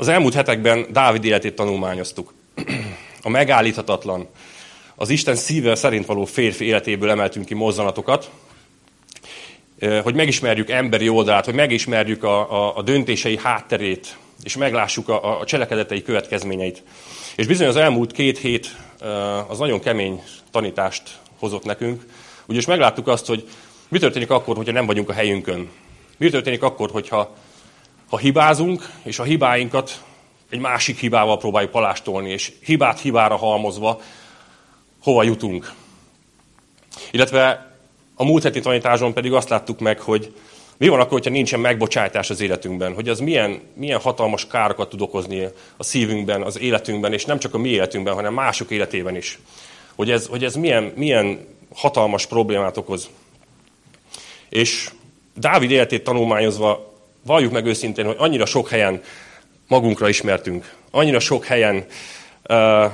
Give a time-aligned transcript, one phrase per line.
[0.00, 2.34] Az elmúlt hetekben Dávid életét tanulmányoztuk.
[3.22, 4.28] A megállíthatatlan,
[4.94, 8.30] az Isten szíve szerint való férfi életéből emeltünk ki mozzanatokat,
[10.02, 15.44] hogy megismerjük emberi oldalát, hogy megismerjük a, a, a döntései hátterét, és meglássuk a, a
[15.44, 16.82] cselekedetei következményeit.
[17.36, 18.76] És bizony az elmúlt két hét
[19.48, 21.02] az nagyon kemény tanítást
[21.38, 22.06] hozott nekünk,
[22.46, 23.48] ugyanis megláttuk azt, hogy
[23.88, 25.68] mi történik akkor, hogyha nem vagyunk a helyünkön.
[26.16, 27.36] Mi történik akkor, hogyha
[28.08, 30.02] ha hibázunk, és a hibáinkat
[30.50, 34.00] egy másik hibával próbáljuk palástolni, és hibát hibára halmozva
[35.02, 35.72] hova jutunk.
[37.10, 37.72] Illetve
[38.14, 40.34] a múlt heti tanításon pedig azt láttuk meg, hogy
[40.76, 45.00] mi van akkor, hogyha nincsen megbocsátás az életünkben, hogy az milyen, milyen hatalmas károkat tud
[45.00, 49.38] okozni a szívünkben, az életünkben, és nem csak a mi életünkben, hanem mások életében is.
[49.94, 53.08] Hogy ez, hogy ez milyen, milyen hatalmas problémát okoz.
[54.48, 54.90] És
[55.34, 59.02] Dávid életét tanulmányozva valljuk meg őszintén, hogy annyira sok helyen
[59.68, 61.84] magunkra ismertünk, annyira sok helyen
[62.48, 62.92] uh,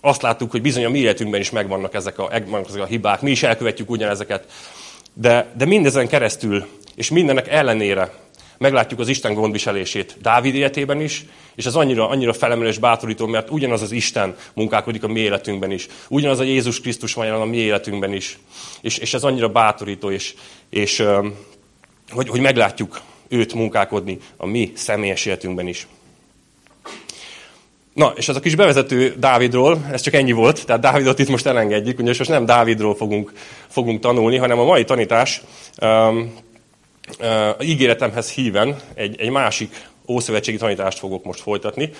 [0.00, 2.28] azt láttuk, hogy bizony a mi életünkben is megvannak ezek a,
[2.68, 4.52] ezek a hibák, mi is elkövetjük ugyanezeket,
[5.12, 8.12] de, de mindezen keresztül, és mindennek ellenére
[8.58, 13.50] meglátjuk az Isten gondviselését Dávid életében is, és ez annyira, annyira felemelő és bátorító, mert
[13.50, 15.86] ugyanaz az Isten munkálkodik a mi életünkben is.
[16.08, 18.38] Ugyanaz a Jézus Krisztus van jelen a mi életünkben is.
[18.80, 20.34] És, és ez annyira bátorító, és,
[20.70, 21.02] és
[22.10, 25.86] hogy, hogy meglátjuk őt munkálkodni a mi személyes életünkben is.
[27.94, 31.46] Na, és az a kis bevezető Dávidról, ez csak ennyi volt, tehát Dávidot itt most
[31.46, 33.32] elengedjük, ugyanis most nem Dávidról fogunk,
[33.68, 35.42] fogunk tanulni, hanem a mai tanítás
[35.82, 36.34] um,
[37.20, 41.90] uh, ígéretemhez híven egy, egy másik ószövetségi tanítást fogok most folytatni.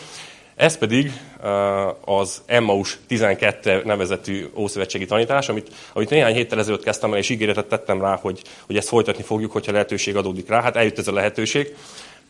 [0.60, 7.12] Ez pedig uh, az Emmaus 12 nevezetű ószövetségi tanítás, amit, amit néhány héttel ezelőtt kezdtem
[7.12, 10.62] el, és ígéretet tettem rá, hogy, hogy ezt folytatni fogjuk, hogyha lehetőség adódik rá.
[10.62, 11.76] Hát eljött ez a lehetőség,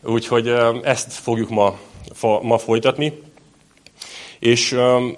[0.03, 1.79] úgyhogy uh, ezt fogjuk ma,
[2.41, 3.21] ma folytatni.
[4.39, 5.17] És um,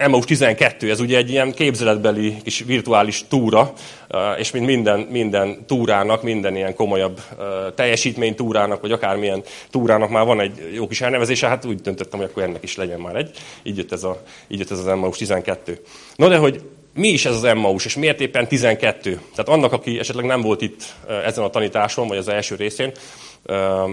[0.00, 3.72] Emmaus 12, ez ugye egy ilyen képzeletbeli kis virtuális túra,
[4.10, 7.44] uh, és mint minden, minden túrának, minden ilyen komolyabb uh,
[7.74, 12.28] teljesítmény túrának, vagy akármilyen túrának már van egy jó kis elnevezése, hát úgy döntöttem, hogy
[12.30, 13.30] akkor ennek is legyen már egy.
[13.62, 15.80] Így jött ez, a, így jött ez az Emmaus 12.
[16.16, 16.60] No de hogy
[16.94, 19.10] mi is ez az Emmaus, és miért éppen 12?
[19.10, 22.92] Tehát annak, aki esetleg nem volt itt uh, ezen a tanításon, vagy az első részén,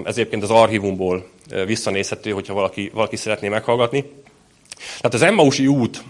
[0.03, 1.25] ez egyébként az archívumból
[1.65, 4.05] visszanézhető, hogyha valaki, valaki szeretné meghallgatni.
[4.77, 6.03] Tehát az Emmausi út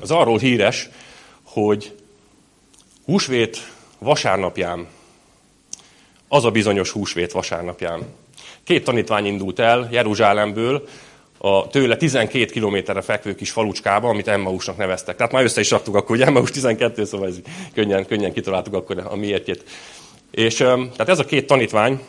[0.00, 0.88] az arról híres,
[1.42, 1.96] hogy
[3.04, 4.86] húsvét vasárnapján,
[6.28, 8.02] az a bizonyos húsvét vasárnapján,
[8.64, 10.88] két tanítvány indult el Jeruzsálemből,
[11.44, 15.16] a tőle 12 kilométerre fekvő kis falucskába, amit Emmausnak neveztek.
[15.16, 17.36] Tehát már össze is raktuk akkor, hogy Emmaus 12, szóval ez
[17.74, 19.64] könnyen, könnyen kitaláltuk akkor a miértjét.
[20.30, 22.00] És tehát ez a két tanítvány,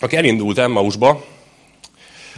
[0.00, 1.24] aki elindult Emmausba,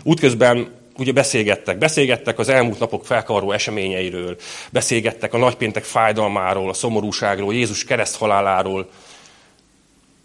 [0.02, 1.78] útközben ugye beszélgettek.
[1.78, 4.36] Beszélgettek az elmúlt napok felkavaró eseményeiről,
[4.70, 8.88] beszélgettek a nagypéntek fájdalmáról, a szomorúságról, Jézus kereszthaláláról,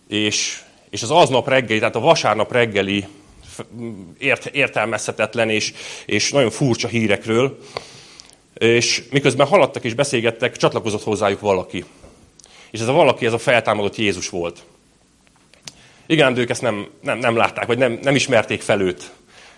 [0.07, 3.07] és, és az aznap reggeli, tehát a vasárnap reggeli
[4.17, 5.73] ért, értelmezhetetlen és,
[6.05, 7.59] és nagyon furcsa hírekről,
[8.53, 11.85] és miközben haladtak és beszélgettek, csatlakozott hozzájuk valaki.
[12.71, 14.63] És ez a valaki, ez a feltámadott Jézus volt.
[16.05, 19.11] Igen, de ők ezt nem, nem, nem látták, vagy nem, nem ismerték fel őt.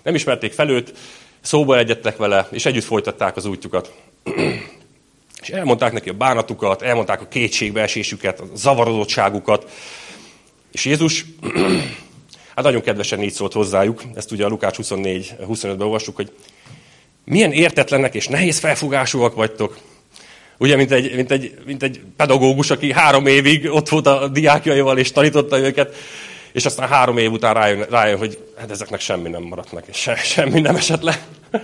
[0.04, 0.94] Nem ismerték fel őt,
[1.42, 3.94] szóba egyettek vele, és együtt folytatták az útjukat.
[5.42, 9.72] és elmondták neki a bánatukat, elmondták a kétségbeesésüket, a zavarodottságukat.
[10.72, 11.26] És Jézus,
[12.56, 16.32] hát nagyon kedvesen így szólt hozzájuk, ezt ugye a Lukács 24-25-ben olvassuk, hogy
[17.26, 19.78] milyen értetlenek és nehéz felfogásúak vagytok.
[20.58, 24.98] Ugye, mint egy, mint, egy, mint egy pedagógus, aki három évig ott volt a diákjaival,
[24.98, 25.96] és tanította őket,
[26.54, 30.16] és aztán három év után rájön, rájön hogy hát ezeknek semmi nem maradt meg, se,
[30.16, 31.20] semmi nem esett le.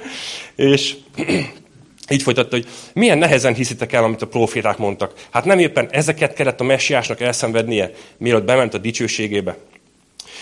[0.56, 0.96] és
[2.10, 5.14] így folytatta, hogy milyen nehezen hiszitek el, amit a proféták mondtak.
[5.30, 9.58] Hát nem éppen ezeket kellett a messiásnak elszenvednie, mielőtt bement a dicsőségébe.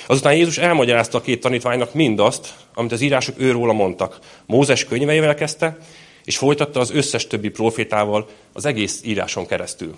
[0.07, 4.19] Azután Jézus elmagyarázta a két tanítványnak mindazt, amit az írások őróla mondtak.
[4.45, 5.77] Mózes könyveivel kezdte,
[6.23, 9.95] és folytatta az összes többi profétával az egész íráson keresztül.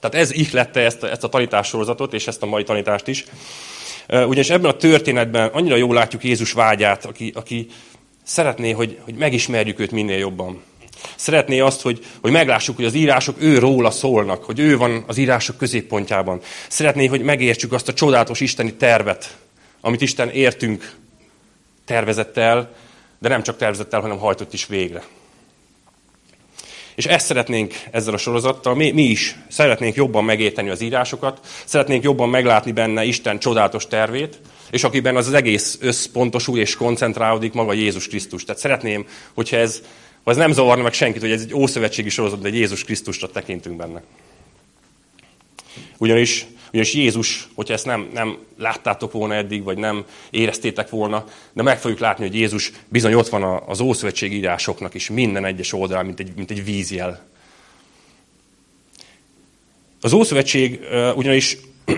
[0.00, 3.24] Tehát ez ihlette ezt, ezt a tanítássorozatot, és ezt a mai tanítást is.
[4.08, 7.66] Ugyanis ebben a történetben annyira jól látjuk Jézus vágyát, aki, aki
[8.24, 10.62] szeretné, hogy, hogy megismerjük őt minél jobban.
[11.16, 15.16] Szeretné azt, hogy, hogy meglássuk, hogy az írások ő róla szólnak, hogy ő van az
[15.16, 16.40] írások középpontjában.
[16.68, 19.36] Szeretné, hogy megértsük azt a csodálatos isteni tervet,
[19.80, 20.92] amit Isten értünk
[21.84, 22.74] tervezett el,
[23.18, 25.02] de nem csak tervezett el, hanem hajtott is végre.
[26.96, 32.02] És ezt szeretnénk ezzel a sorozattal, mi, mi is szeretnénk jobban megérteni az írásokat, szeretnénk
[32.02, 34.40] jobban meglátni benne Isten csodálatos tervét,
[34.70, 38.44] és akiben az, az egész összpontosul és koncentrálódik maga Jézus Krisztus.
[38.44, 39.82] Tehát szeretném, hogyha ez,
[40.24, 44.02] ez nem zavarna meg senkit, hogy ez egy ószövetségi sorozat, de Jézus Krisztusra tekintünk benne.
[45.98, 46.46] Ugyanis,
[46.76, 51.78] ugyanis Jézus, hogyha ezt nem, nem láttátok volna eddig, vagy nem éreztétek volna, de meg
[51.78, 56.20] fogjuk látni, hogy Jézus bizony ott van az ószövetség írásoknak is minden egyes oldalán, mint
[56.20, 57.26] egy, mint egy vízjel.
[60.00, 60.80] Az Ószövetség
[61.14, 61.56] ugyanis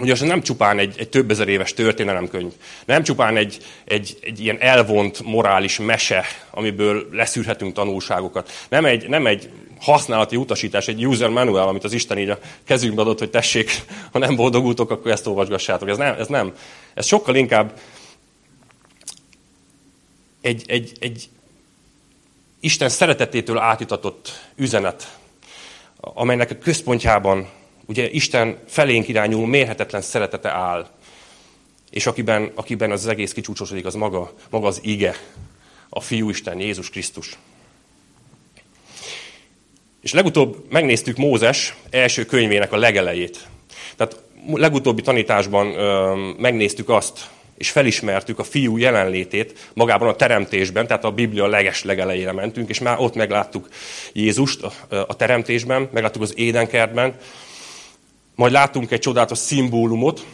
[0.00, 2.52] Ugyanis nem csupán egy, egy több ezer éves történelemkönyv,
[2.84, 8.50] nem csupán egy, egy, egy ilyen elvont morális mese, amiből leszűrhetünk tanulságokat.
[8.68, 13.00] Nem egy, nem egy használati utasítás, egy user manual, amit az Isten így a kezünkbe
[13.00, 13.70] adott, hogy tessék,
[14.12, 15.88] ha nem boldogultok, akkor ezt olvasgassátok.
[15.88, 16.14] Ez nem.
[16.18, 16.54] Ez, nem.
[16.94, 17.80] ez sokkal inkább
[20.40, 21.28] egy, egy, egy
[22.60, 25.18] Isten szeretetétől átitatott üzenet,
[26.00, 27.48] amelynek a központjában
[27.86, 30.88] ugye Isten felénk irányuló mérhetetlen szeretete áll,
[31.90, 35.14] és akiben, akiben az egész kicsúcsosodik, az maga, maga az ige,
[35.88, 37.38] a Fiú Isten, Jézus Krisztus.
[40.08, 43.38] És legutóbb megnéztük Mózes első könyvének a legelejét.
[43.96, 44.22] Tehát
[44.52, 51.10] legutóbbi tanításban ö, megnéztük azt, és felismertük a fiú jelenlétét magában a teremtésben, tehát a
[51.10, 53.68] Biblia leges legelejére mentünk, és már ott megláttuk
[54.12, 57.14] Jézust a, teremtésben, megláttuk az édenkertben,
[58.34, 60.24] majd látunk egy csodálatos szimbólumot,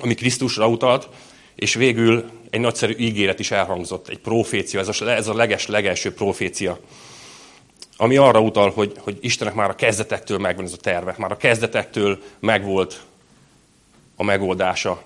[0.00, 1.08] ami Krisztusra utalt,
[1.54, 6.78] és végül egy nagyszerű ígéret is elhangzott, egy profécia, ez a, a leges, legelső profécia,
[7.96, 11.36] ami arra utal, hogy, hogy Istennek már a kezdetektől megvan ez a terve, már a
[11.36, 13.02] kezdetektől megvolt
[14.16, 15.02] a megoldása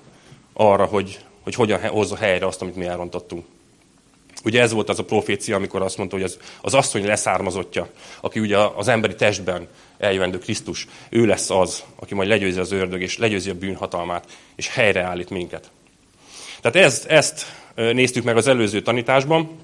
[0.52, 3.44] arra, hogy, hogy hogyan hozza helyre azt, amit mi elrontottunk.
[4.44, 7.88] Ugye ez volt az a profécia, amikor azt mondta, hogy az, az asszony leszármazottja,
[8.20, 9.68] aki ugye az emberi testben
[9.98, 14.26] eljövendő Krisztus, ő lesz az, aki majd legyőzi az ördög, és legyőzi a bűnhatalmát,
[14.56, 15.70] és helyreállít minket.
[16.60, 19.58] Tehát ezt, ezt néztük meg az előző tanításban,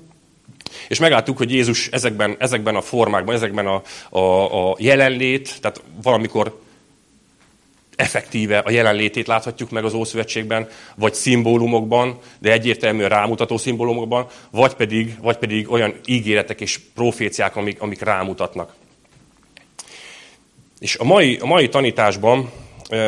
[0.89, 3.83] és megláttuk, hogy Jézus ezekben, ezekben a formákban, ezekben a,
[4.19, 6.63] a, a jelenlét, tehát valamikor
[7.97, 15.17] effektíve a jelenlétét láthatjuk meg az Ószövetségben, vagy szimbólumokban, de egyértelműen rámutató szimbólumokban, vagy pedig,
[15.23, 18.75] vagy pedig olyan ígéretek és proféciák, amik, amik rámutatnak.
[20.79, 22.51] És a mai, a mai tanításban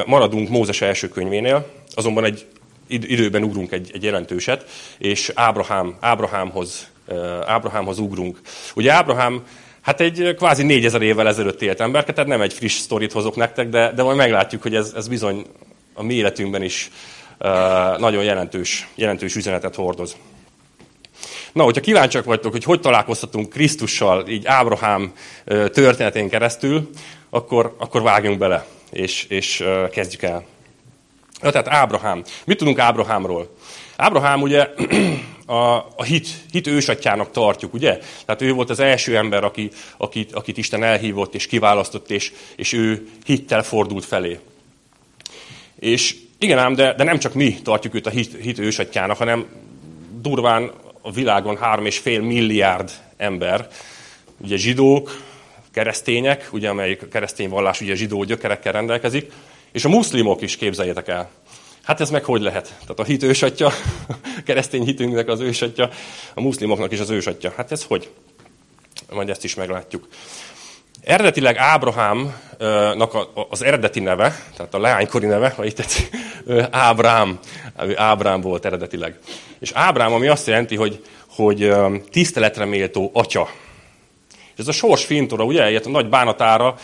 [0.07, 2.47] maradunk Mózes első könyvénél, azonban egy
[2.89, 6.89] időben ugrunk egy, egy jelentőset, és Ábrahám, Ábrahámhoz,
[7.45, 8.41] Ábrahámhoz ugrunk.
[8.75, 9.43] Ugye Ábrahám
[9.87, 13.69] Hát egy kvázi négyezer évvel ezelőtt élt ember, tehát nem egy friss sztorit hozok nektek,
[13.69, 15.47] de, de majd meglátjuk, hogy ez, ez bizony
[15.95, 16.91] a mi életünkben is
[17.39, 20.17] uh, nagyon jelentős, jelentős üzenetet hordoz.
[21.53, 25.13] Na, hogyha kíváncsiak vagytok, hogy hogy találkoztatunk Krisztussal, így Ábrahám
[25.73, 26.91] történetén keresztül,
[27.31, 30.45] akkor, akkor vágjunk bele, és, és kezdjük el.
[31.43, 32.25] Ja, tehát Ábrahám.
[32.45, 33.57] Mit tudunk Ábrahámról?
[33.97, 34.69] Ábrahám ugye
[35.47, 37.99] a, a hit, hit ősatjának tartjuk, ugye?
[38.25, 42.73] Tehát ő volt az első ember, aki, akit, akit Isten elhívott és kiválasztott, és, és
[42.73, 44.39] ő hittel fordult felé.
[45.79, 49.47] És igen ám, de, de nem csak mi tartjuk őt a hit, hit ősatjának, hanem
[50.21, 50.71] durván
[51.01, 53.69] a világon három és fél milliárd ember,
[54.39, 55.21] ugye zsidók,
[55.73, 59.33] keresztények, ugye, amelyik keresztény vallás ugye zsidó gyökerekkel rendelkezik,
[59.73, 61.31] és a muszlimok is képzeljétek el.
[61.87, 62.65] Hát ez meg hogy lehet?
[62.81, 63.73] Tehát a hit ősatja, a
[64.47, 65.89] keresztény hitünknek az ősatja,
[66.35, 67.53] a muszlimoknak is az ősatja.
[67.57, 68.11] Hát ez hogy?
[69.11, 70.09] Majd ezt is meglátjuk.
[71.03, 76.11] Eredetileg Ábrahámnak az eredeti neve, tehát a leánykori neve, ha itt tetszik,
[76.71, 77.39] Ábrám,
[77.95, 79.19] Ábrám volt eredetileg.
[79.59, 81.75] És Ábrám, ami azt jelenti, hogy, hogy
[82.11, 83.49] tiszteletre méltó atya.
[84.33, 86.77] És ez a sors fintora, ugye, a nagy bánatára,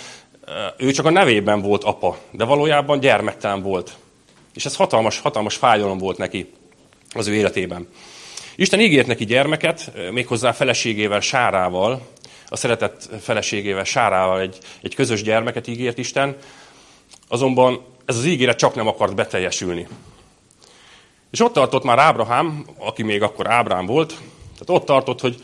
[0.77, 3.97] ő csak a nevében volt apa, de valójában gyermektelen volt.
[4.55, 6.53] És ez hatalmas, hatalmas fájdalom volt neki
[7.13, 7.89] az ő életében.
[8.57, 12.07] Isten ígért neki gyermeket, méghozzá feleségével, Sárával,
[12.49, 16.37] a szeretett feleségével, Sárával egy, egy közös gyermeket ígért Isten,
[17.29, 19.87] azonban ez az ígéret csak nem akart beteljesülni.
[21.31, 24.09] És ott tartott már Ábrahám, aki még akkor Ábrám volt,
[24.59, 25.37] tehát ott tartott, hogy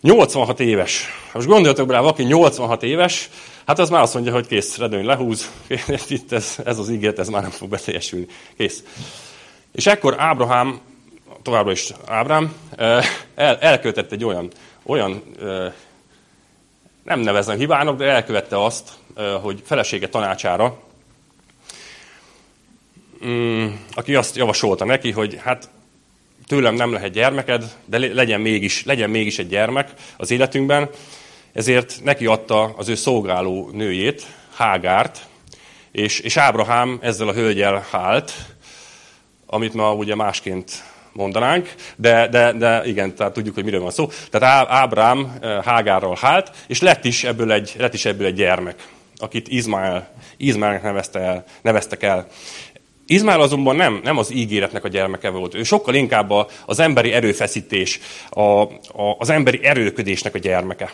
[0.00, 1.08] 86 éves.
[1.32, 3.30] Most gondoljatok rá, aki 86 éves,
[3.68, 5.50] Hát az már azt mondja, hogy kész, redőny lehúz,
[6.08, 8.26] itt ez, ez az ígéret, ez már nem fog beteljesülni.
[8.56, 8.84] Kész.
[9.72, 10.80] És ekkor Ábrahám,
[11.42, 12.54] továbbra is Ábrám,
[13.34, 14.50] el, elkövetett egy olyan,
[14.82, 15.22] olyan
[17.02, 18.90] nem nevezem hibának, de elkövette azt,
[19.42, 20.78] hogy felesége tanácsára,
[23.26, 25.70] mm, aki azt javasolta neki, hogy hát
[26.48, 30.88] tőlem nem lehet gyermeked, de legyen mégis, legyen mégis egy gyermek az életünkben,
[31.52, 35.26] ezért neki adta az ő szolgáló nőjét, Hágárt,
[35.92, 38.32] és, és Ábrahám ezzel a hölgyel hált,
[39.46, 44.10] amit ma ugye másként mondanánk, de, de, de igen, tehát tudjuk, hogy miről van szó.
[44.30, 48.86] Tehát Ábrám eh, Hágárral hált, és lett is ebből egy, lett is ebből egy gyermek,
[49.16, 52.26] akit Izmael, Izmaelnek nevezte el, neveztek el.
[53.10, 55.54] Izmael azonban nem, nem az ígéretnek a gyermeke volt.
[55.54, 56.32] Ő sokkal inkább
[56.66, 58.00] az emberi erőfeszítés,
[58.30, 60.92] a, a, az emberi erőködésnek a gyermeke.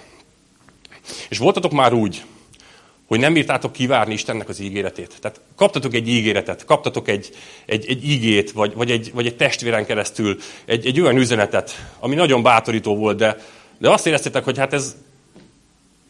[1.28, 2.22] És voltatok már úgy,
[3.06, 5.14] hogy nem bírtátok kivárni Istennek az ígéretét.
[5.20, 7.30] Tehát kaptatok egy ígéretet, kaptatok egy,
[7.66, 12.14] egy, egy ígét, vagy, vagy, egy, vagy egy testvéren keresztül egy, egy olyan üzenetet, ami
[12.14, 13.36] nagyon bátorító volt, de,
[13.78, 14.96] de azt éreztétek, hogy hát ez,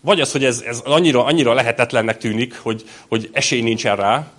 [0.01, 4.33] vagy az, hogy ez, ez annyira, annyira lehetetlennek tűnik, hogy, hogy esély nincsen rá,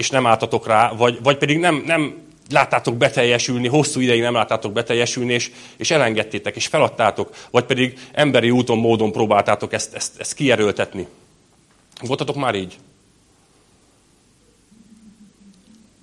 [0.00, 4.72] és nem álltatok rá, vagy, vagy pedig nem, nem láttátok beteljesülni, hosszú ideig nem láttátok
[4.72, 10.34] beteljesülni, és, és elengedtétek, és feladtátok, vagy pedig emberi úton, módon próbáltátok ezt, ezt, ezt
[10.34, 11.06] kierőltetni.
[12.02, 12.76] Voltatok már így?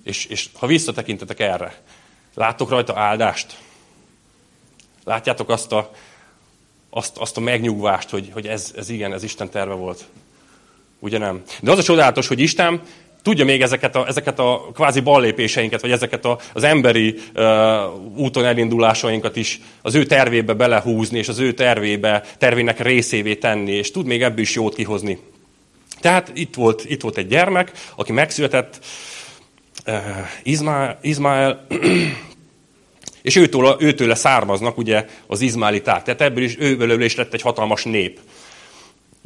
[0.04, 1.82] És, és ha visszatekintetek erre,
[2.34, 3.58] láttok rajta áldást?
[5.04, 5.90] Látjátok azt a,
[6.90, 10.04] azt, azt a megnyugvást, hogy, hogy ez, ez igen, ez Isten terve volt?
[10.98, 11.42] Ugye nem?
[11.60, 12.82] De az a csodálatos, hogy Isten
[13.22, 17.44] tudja még ezeket a, ezeket a kvázi ballépéseinket, vagy ezeket a, az emberi uh,
[18.16, 23.90] úton elindulásainkat is az ő tervébe belehúzni, és az ő tervébe, tervének részévé tenni, és
[23.90, 25.18] tud még ebből is jót kihozni.
[26.00, 28.78] Tehát itt volt, itt volt egy gyermek, aki megszületett,
[29.86, 29.94] uh,
[30.42, 31.66] Izmael, Izmael
[33.22, 36.02] és őtől, őtőle származnak ugye az izmáliták.
[36.02, 38.20] Tehát ebből is őből is lett egy hatalmas nép.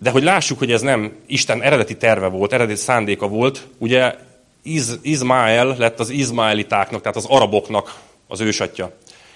[0.02, 4.14] De hogy lássuk, hogy ez nem Isten eredeti terve volt, eredeti szándéka volt, ugye
[4.62, 8.92] Iz, Izmael lett az izmaelitáknak, tehát az araboknak az ősatja.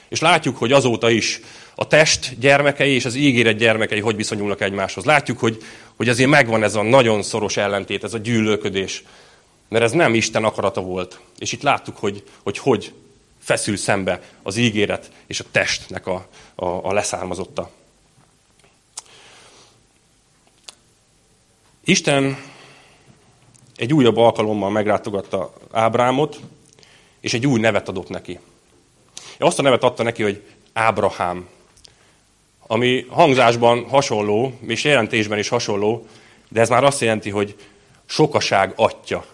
[0.09, 1.41] És látjuk, hogy azóta is
[1.75, 5.05] a test gyermekei és az ígéret gyermekei hogy viszonyulnak egymáshoz.
[5.05, 5.63] Látjuk, hogy,
[5.97, 9.05] hogy azért megvan ez a nagyon szoros ellentét, ez a gyűlölködés.
[9.69, 11.21] Mert ez nem Isten akarata volt.
[11.39, 12.93] És itt láttuk, hogy hogy, hogy
[13.41, 17.71] feszül szembe az ígéret és a testnek a, a, a leszármazotta.
[21.89, 22.37] Isten
[23.77, 26.41] egy újabb alkalommal meglátogatta Ábrámot,
[27.21, 28.39] és egy új nevet adott neki.
[29.39, 31.49] Azt a nevet adta neki, hogy Ábrahám,
[32.67, 36.07] ami hangzásban hasonló, és jelentésben is hasonló,
[36.49, 37.57] de ez már azt jelenti, hogy
[38.07, 39.25] sokaság atya.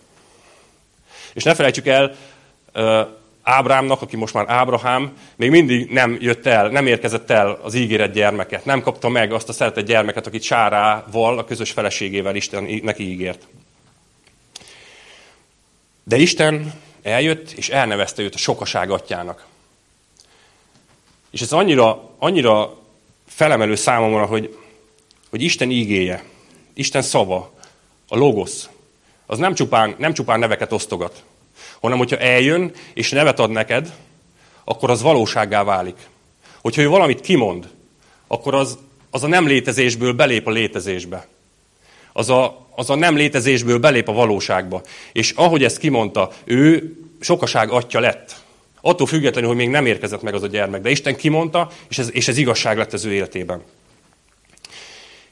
[1.32, 2.16] És ne felejtsük el,
[3.42, 8.12] Ábrámnak, aki most már Ábrahám, még mindig nem jött el, nem érkezett el az ígéret
[8.12, 8.64] gyermeket.
[8.64, 13.46] Nem kapta meg azt a szeretett gyermeket, akit Sárával, a közös feleségével Isten neki ígért.
[16.04, 16.72] De Isten
[17.02, 19.46] eljött, és elnevezte őt a sokaság atyának.
[21.30, 22.76] És ez annyira, annyira
[23.26, 24.58] felemelő számomra, hogy,
[25.30, 26.24] hogy Isten ígéje,
[26.74, 27.52] Isten szava,
[28.08, 28.68] a logosz,
[29.26, 31.24] az nem csupán, nem csupán neveket osztogat,
[31.82, 33.92] hanem hogyha eljön és nevet ad neked,
[34.64, 35.96] akkor az valósággá válik.
[36.60, 37.68] Hogyha ő valamit kimond,
[38.26, 38.78] akkor az,
[39.10, 41.26] az a nem létezésből belép a létezésbe.
[42.12, 44.82] Az a, az a nem létezésből belép a valóságba.
[45.12, 48.34] És ahogy ezt kimondta, ő sokaság atya lett.
[48.80, 50.80] Attól függetlenül, hogy még nem érkezett meg az a gyermek.
[50.80, 53.62] De Isten kimondta, és ez, és ez igazság lett az ő életében.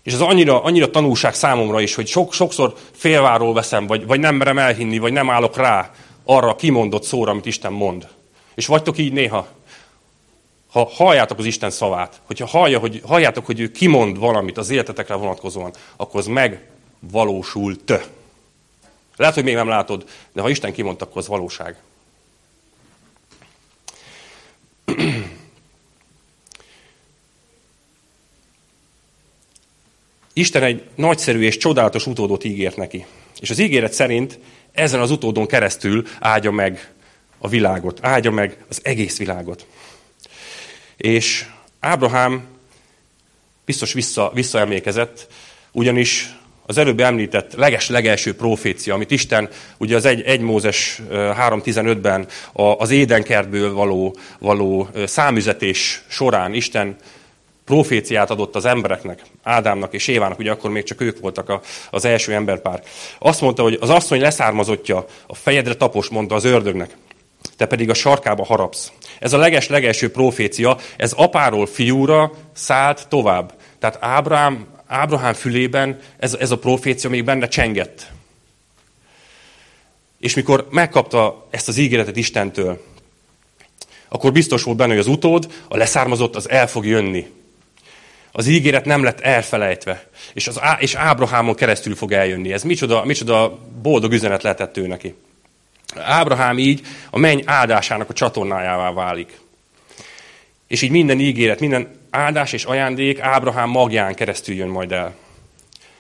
[0.02, 4.34] És ez annyira, annyira tanulság számomra is, hogy sok, sokszor félváról veszem, vagy, vagy nem
[4.34, 5.90] merem elhinni, vagy nem állok rá,
[6.30, 8.08] arra a kimondott szóra, amit Isten mond.
[8.54, 9.48] És vagytok így néha,
[10.70, 15.14] ha halljátok az Isten szavát, hogyha hallja, hogy, halljátok, hogy ő kimond valamit az életetekre
[15.14, 17.92] vonatkozóan, akkor az megvalósult.
[19.16, 21.76] Lehet, hogy még nem látod, de ha Isten kimondta, akkor az valóság.
[30.32, 33.06] Isten egy nagyszerű és csodálatos utódot ígért neki.
[33.40, 34.38] És az ígéret szerint
[34.80, 36.92] ezen az utódon keresztül áldja meg
[37.38, 39.66] a világot, áldja meg az egész világot.
[40.96, 41.46] És
[41.80, 42.44] Ábrahám
[43.64, 45.26] biztos vissza, visszaemlékezett,
[45.72, 46.34] ugyanis
[46.66, 52.26] az előbb említett leges-legelső profécia, amit Isten ugye az 1, 1 Mózes 3.15-ben
[52.78, 56.96] az édenkertből való, való számüzetés során Isten
[57.70, 61.60] proféciát adott az embereknek, Ádámnak és Évának, ugye akkor még csak ők voltak a,
[61.90, 62.82] az első emberpár.
[63.18, 66.96] Azt mondta, hogy az asszony leszármazottja, a fejedre tapos, mondta az ördögnek,
[67.56, 68.92] te pedig a sarkába harapsz.
[69.18, 73.54] Ez a leges-legelső profécia, ez apáról fiúra szállt tovább.
[73.78, 78.06] Tehát Ábrám, Ábrahám fülében ez, ez a profécia még benne csengett.
[80.20, 82.84] És mikor megkapta ezt az ígéretet Istentől,
[84.08, 87.38] akkor biztos volt benne, hogy az utód, a leszármazott, az el fog jönni
[88.32, 92.52] Az ígéret nem lett elfelejtve, és, az, és Ábrahámon keresztül fog eljönni.
[92.52, 95.14] Ez micsoda, micsoda boldog üzenet lehetett ő neki.
[95.96, 99.40] Ábrahám így a menny áldásának a csatornájává válik.
[100.68, 105.14] És így minden ígéret, minden áldás és ajándék Ábrahám magján keresztül jön majd el.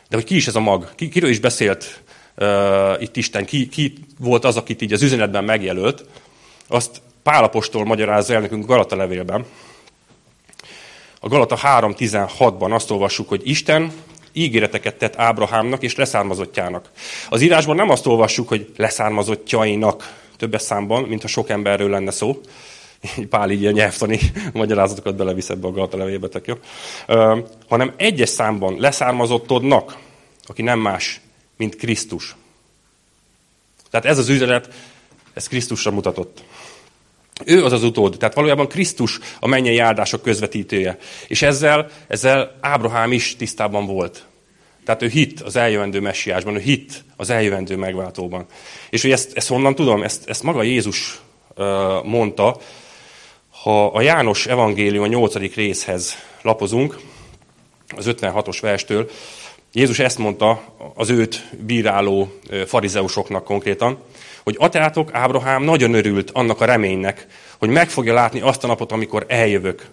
[0.08, 0.94] De hogy ki is ez a mag?
[0.94, 2.02] Ki, kiről is beszélt
[2.36, 3.44] uh, itt Isten?
[3.44, 6.04] Ki, ki volt az, akit így az üzenetben megjelölt?
[6.68, 9.44] Azt Pálapostól magyarázza el nekünk Galata levélben.
[11.22, 13.92] A Galata 3.16-ban azt olvassuk, hogy Isten
[14.32, 16.90] ígéreteket tett Ábrahámnak és leszármazottjának.
[17.28, 22.40] Az írásban nem azt olvassuk, hogy leszármazottjainak többes számban, mintha sok emberről lenne szó.
[23.30, 24.18] Pál így a nyelvtani
[24.52, 26.54] magyarázatokat belevisz ebbe a Galata levébetek, jó?
[27.06, 29.96] Ö, hanem egyes számban leszármazottodnak,
[30.46, 31.20] aki nem más,
[31.56, 32.36] mint Krisztus.
[33.90, 34.68] Tehát ez az üzenet,
[35.32, 36.44] ez Krisztusra mutatott.
[37.44, 40.98] Ő az az utód, tehát valójában Krisztus a mennyei áldások közvetítője.
[41.26, 44.24] És ezzel, ezzel Ábrahám is tisztában volt.
[44.84, 48.46] Tehát ő hit az eljövendő messiásban, ő hit az eljövendő megváltóban.
[48.90, 50.02] És hogy ezt, ezt honnan tudom?
[50.02, 51.20] Ezt, ezt maga Jézus
[52.02, 52.56] mondta,
[53.62, 55.54] ha a János evangélium a 8.
[55.54, 56.98] részhez lapozunk,
[57.96, 59.10] az 56-os verstől,
[59.72, 60.62] Jézus ezt mondta
[60.94, 62.32] az őt bíráló
[62.66, 63.98] farizeusoknak konkrétan,
[64.42, 67.26] hogy ateátok Ábrahám nagyon örült annak a reménynek,
[67.58, 69.86] hogy meg fogja látni azt a napot, amikor eljövök.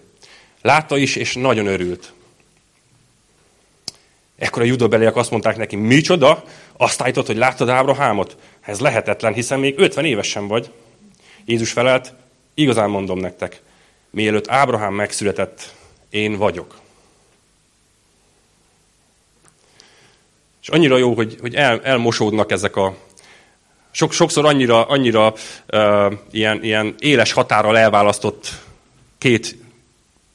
[0.62, 2.12] Látta is, és nagyon örült.
[4.38, 6.44] Ekkor a judobeliek azt mondták neki, micsoda?
[6.76, 8.36] Azt állított, hogy láttad Ábrahámot?
[8.60, 10.70] Ez lehetetlen, hiszen még 50 éves sem vagy.
[11.44, 12.14] Jézus felelt,
[12.54, 13.62] igazán mondom nektek,
[14.10, 15.74] mielőtt Ábrahám megszületett,
[16.10, 16.78] én vagyok.
[20.62, 22.96] És annyira jó, hogy, hogy el, elmosódnak ezek a
[23.90, 25.34] sok, sokszor annyira, annyira
[25.72, 28.50] uh, ilyen, ilyen éles határral elválasztott
[29.18, 29.56] két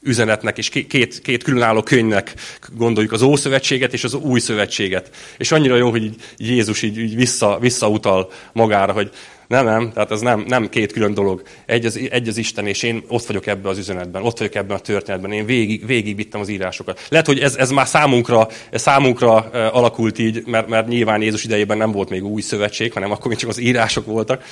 [0.04, 2.34] üzenetnek és két, két különálló könyvnek
[2.76, 5.10] gondoljuk az Ószövetséget és az Új Szövetséget.
[5.38, 9.10] És annyira jó, hogy Jézus így, így vissza, visszautal magára, hogy
[9.46, 11.42] nem, nem, tehát ez nem, nem két külön dolog.
[11.66, 14.76] Egy az, egy az Isten, és én ott vagyok ebben az üzenetben, ott vagyok ebben
[14.76, 17.06] a történetben, én végig, végig vittem az írásokat.
[17.08, 19.36] Lehet, hogy ez, ez már számunkra, számunkra
[19.70, 23.38] alakult így, mert, mert nyilván Jézus idejében nem volt még új szövetség, hanem akkor még
[23.38, 24.44] csak az írások voltak.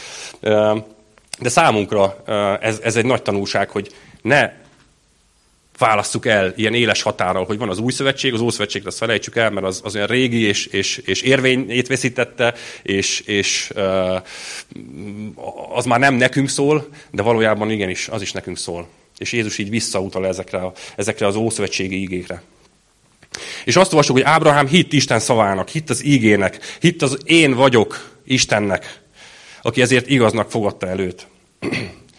[1.38, 2.22] De számunkra
[2.60, 3.90] ez, ez egy nagy tanulság, hogy
[4.22, 4.50] ne
[5.78, 9.50] válasszuk el ilyen éles határral, hogy van az új szövetség, az ószövetséget azt felejtsük el,
[9.50, 13.72] mert az, az olyan régi, és, és, és érvényét veszítette, és, és
[15.74, 18.88] az már nem nekünk szól, de valójában igenis, az is nekünk szól.
[19.18, 22.42] És Jézus így visszautal ezekre, a, ezekre az ószövetségi ígékre.
[23.64, 28.20] És azt olvasjuk, hogy Ábrahám hitt Isten szavának, hitt az ígének, hitt az én vagyok
[28.24, 29.00] Istennek,
[29.62, 31.26] aki ezért igaznak fogadta előtt.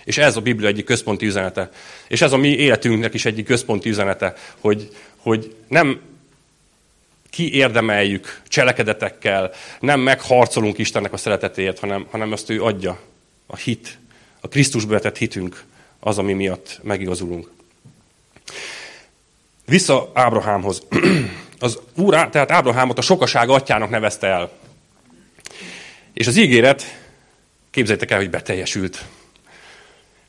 [0.03, 1.69] És ez a Biblia egyik központi üzenete.
[2.07, 6.01] És ez a mi életünknek is egyik központi üzenete, hogy, hogy nem
[7.29, 12.99] kiérdemeljük cselekedetekkel, nem megharcolunk Istennek a szeretetéért, hanem, hanem azt ő adja.
[13.45, 13.97] A hit,
[14.39, 15.63] a Krisztusba vetett hitünk
[15.99, 17.49] az, ami miatt megigazulunk.
[19.65, 20.81] Vissza Ábrahámhoz.
[21.59, 24.51] Az úr, tehát Ábrahámot a sokaság atyának nevezte el.
[26.13, 26.99] És az ígéret,
[27.71, 29.05] képzeljétek el, hogy beteljesült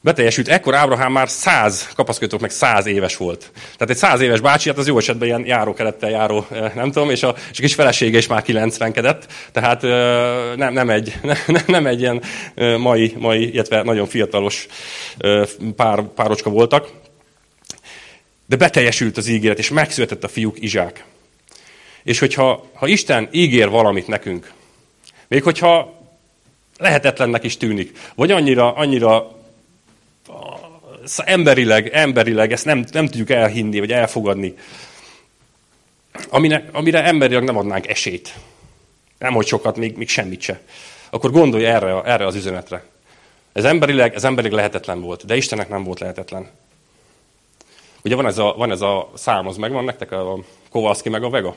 [0.04, 0.48] beteljesült.
[0.48, 3.50] Ekkor Ábrahám már száz, kapaszkodjatok meg, száz éves volt.
[3.54, 7.10] Tehát egy száz éves bácsi, hát az jó esetben ilyen járókerettel járó, eh, nem tudom,
[7.10, 9.26] és a, és a kis felesége is már 90-kedett.
[9.52, 11.14] Tehát eh, nem, nem, egy,
[11.46, 12.22] nem, nem egy ilyen
[12.54, 14.66] eh, mai, mai, illetve nagyon fiatalos
[15.76, 16.90] pár, párocska voltak.
[18.46, 21.04] De beteljesült az ígéret, és megszületett a fiúk Izsák.
[22.02, 24.52] És hogyha ha Isten ígér valamit nekünk,
[25.28, 26.00] még hogyha
[26.78, 29.42] lehetetlennek is tűnik, vagy annyira, annyira
[31.16, 34.54] emberileg, emberileg ezt nem, nem tudjuk elhinni, vagy elfogadni,
[36.28, 38.34] amire, amire emberileg nem adnánk esélyt.
[39.18, 40.60] Nem, hogy sokat, még, még semmit se.
[41.10, 42.84] Akkor gondolj erre, erre az üzenetre.
[43.52, 46.50] Ez emberileg, ez emberileg lehetetlen volt, de Istennek nem volt lehetetlen.
[48.04, 50.38] Ugye van ez a, van ez a szám, az megvan nektek, a
[50.70, 51.56] Kowalski meg a Vega?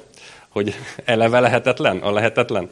[0.49, 0.75] Hogy
[1.06, 2.71] eleve lehetetlen, a lehetetlen.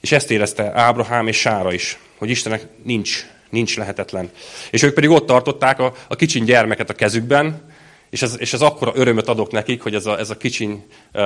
[0.00, 4.30] És ezt érezte Ábrahám és Sára is, hogy Istennek nincs, nincs lehetetlen.
[4.70, 7.72] És ők pedig ott tartották a, a kicsin gyermeket a kezükben,
[8.10, 11.22] és ez, és ez akkora örömöt adok nekik, hogy ez a, ez a kicsiny uh,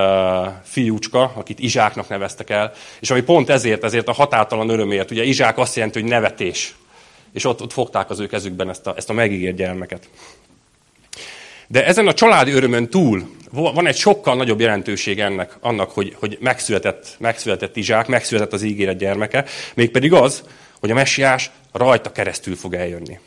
[0.65, 5.59] fiúcska, akit Izsáknak neveztek el, és ami pont ezért, ezért a határtalan örömért, ugye Izsák
[5.59, 6.75] azt jelenti, hogy nevetés,
[7.33, 10.09] és ott, ott fogták az ő kezükben ezt a, ezt a megígért gyermeket.
[11.67, 16.39] De ezen a családi örömön túl van egy sokkal nagyobb jelentőség ennek, annak, hogy, hogy
[16.41, 20.43] megszületett, megszületett Izsák, megszületett az ígéret gyermeke, mégpedig az,
[20.81, 23.19] hogy a messiás rajta keresztül fog eljönni.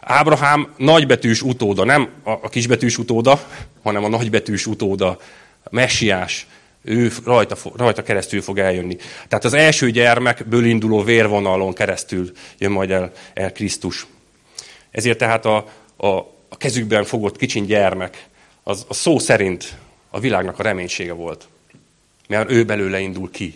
[0.00, 3.48] Ábrahám nagybetűs utóda, nem a kisbetűs utóda,
[3.82, 5.08] hanem a nagybetűs utóda,
[5.62, 6.46] a messiás,
[6.82, 8.96] ő rajta, rajta keresztül fog eljönni.
[9.28, 14.06] Tehát az első gyermekből induló vérvonalon keresztül jön majd el, el Krisztus.
[14.90, 15.56] Ezért tehát a,
[15.96, 16.06] a,
[16.48, 18.26] a kezükben fogott kicsin gyermek,
[18.62, 19.76] az a szó szerint
[20.10, 21.48] a világnak a reménysége volt.
[22.28, 23.54] Mert ő belőle indul ki,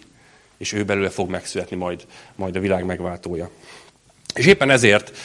[0.61, 3.51] és ő belőle fog megszületni majd, majd a világ megváltója.
[4.35, 5.17] És éppen ezért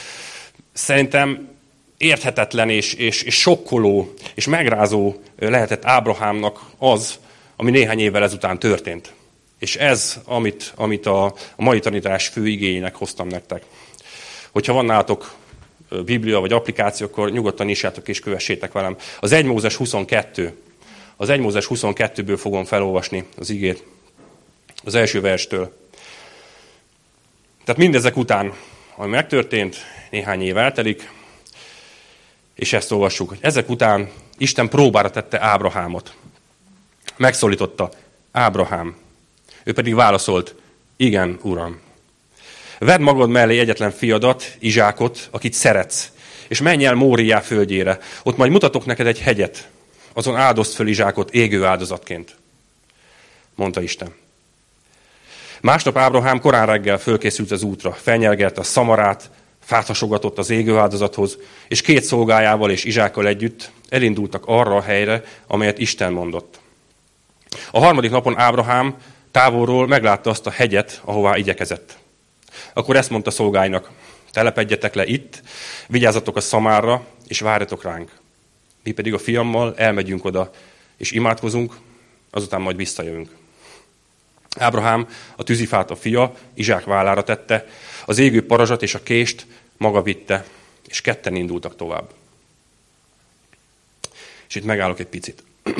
[0.73, 1.49] szerintem
[1.97, 7.19] érthetetlen és, és, és sokkoló és megrázó lehetett Ábrahámnak az,
[7.55, 9.13] ami néhány évvel ezután történt.
[9.59, 13.63] És ez, amit, amit a, a mai tanítás fő igényének hoztam nektek.
[14.51, 15.35] Hogyha van nálatok
[16.05, 18.97] Biblia vagy applikáció, akkor nyugodtan nyissátok és kövessétek velem.
[19.19, 20.57] Az 1 Mózes 22.
[21.15, 23.83] Az 1 Mózes 22-ből fogom felolvasni az igét.
[24.85, 25.77] Az első verstől.
[27.63, 28.53] Tehát mindezek után,
[28.95, 29.77] ami megtörtént,
[30.09, 31.11] néhány év eltelik,
[32.55, 36.15] és ezt olvassuk, hogy ezek után Isten próbára tette Ábrahámot.
[37.17, 37.91] Megszólította,
[38.31, 38.95] Ábrahám.
[39.63, 40.55] Ő pedig válaszolt,
[40.95, 41.79] igen, uram.
[42.79, 46.11] Vedd magad mellé egyetlen fiadat, Izsákot, akit szeretsz,
[46.47, 47.99] és menj el Móriá földjére.
[48.23, 49.69] Ott majd mutatok neked egy hegyet.
[50.13, 52.35] Azon áldozd föl Izsákot égő áldozatként.
[53.55, 54.23] Mondta Isten.
[55.65, 61.37] Másnap Ábrahám korán reggel fölkészült az útra, felnyelgelte a szamarát, fát hasogatott az égő áldozathoz,
[61.67, 66.59] és két szolgájával és Izsákkal együtt elindultak arra a helyre, amelyet Isten mondott.
[67.71, 68.95] A harmadik napon Ábrahám
[69.31, 71.97] távolról meglátta azt a hegyet, ahová igyekezett.
[72.73, 73.89] Akkor ezt mondta szolgáinak,
[74.31, 75.41] telepedjetek le itt,
[75.87, 78.11] vigyázzatok a szamárra, és várjatok ránk.
[78.83, 80.51] Mi pedig a fiammal elmegyünk oda,
[80.97, 81.75] és imádkozunk,
[82.29, 83.29] azután majd visszajövünk.
[84.57, 87.67] Ábrahám a tűzifát a fia Izsák vállára tette,
[88.05, 89.45] az égő parazsat és a kést
[89.77, 90.45] maga vitte,
[90.87, 92.09] és ketten indultak tovább.
[94.47, 95.43] És itt megállok egy picit.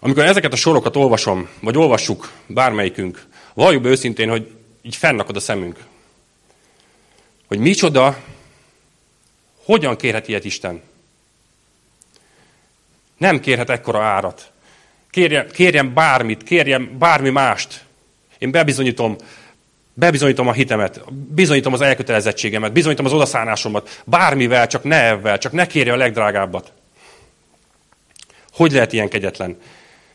[0.00, 4.50] Amikor ezeket a sorokat olvasom, vagy olvassuk bármelyikünk, valljuk be őszintén, hogy
[4.82, 5.84] így fennakad a szemünk.
[7.46, 8.22] Hogy micsoda,
[9.64, 10.82] hogyan kérhet ilyet Isten?
[13.16, 14.50] Nem kérhet ekkora árat.
[15.18, 17.84] Kérjen, kérjen bármit, kérjen bármi mást.
[18.38, 19.16] Én bebizonyítom,
[19.94, 25.66] bebizonyítom a hitemet, bizonyítom az elkötelezettségemet, bizonyítom az odaszánásomat, bármivel, csak ne evvel, csak ne
[25.66, 26.72] kérje a legdrágábbat.
[28.52, 29.56] Hogy lehet ilyen kegyetlen?